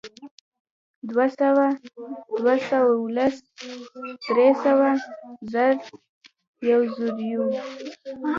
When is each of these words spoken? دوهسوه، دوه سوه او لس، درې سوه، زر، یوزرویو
دوهسوه، 1.09 1.67
دوه 2.39 2.55
سوه 2.69 2.87
او 2.97 3.05
لس، 3.15 3.35
درې 4.27 4.49
سوه، 4.63 4.89
زر، 5.51 5.73
یوزرویو 6.69 7.45